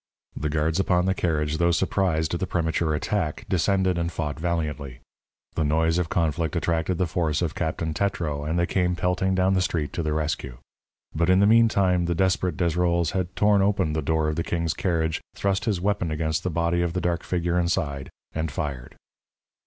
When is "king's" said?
14.43-14.73